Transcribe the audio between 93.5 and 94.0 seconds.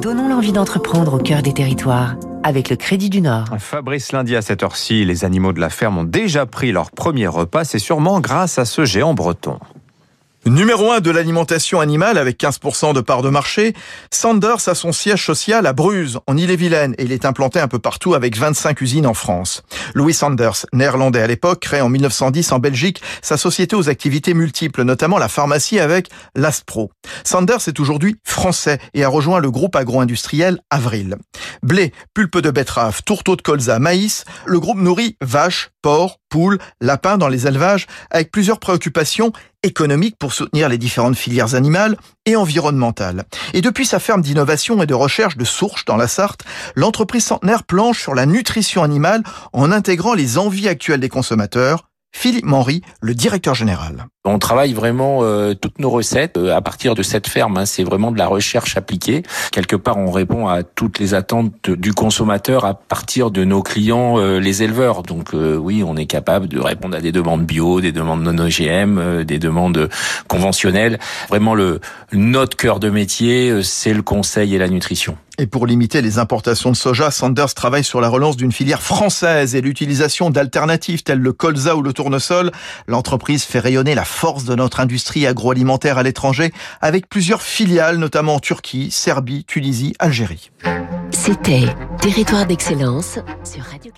Radio